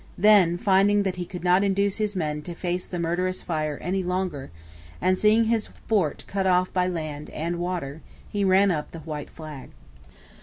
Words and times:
Then, 0.17 0.57
finding 0.57 1.03
that 1.03 1.17
he 1.17 1.27
could 1.27 1.43
not 1.43 1.63
induce 1.63 1.97
his 1.97 2.15
men 2.15 2.41
to 2.41 2.55
face 2.55 2.87
the 2.87 2.97
murderous 2.97 3.43
fire 3.43 3.77
any 3.81 4.01
longer, 4.01 4.49
and 4.99 5.15
seeing 5.15 5.43
his 5.43 5.67
fort 5.85 6.23
cut 6.25 6.47
off 6.47 6.73
by 6.73 6.87
land 6.87 7.29
and 7.29 7.59
water, 7.59 8.01
he 8.27 8.43
ran 8.43 8.71
up 8.71 8.89
the 8.93 9.01
white 9.01 9.29
flag. 9.29 9.69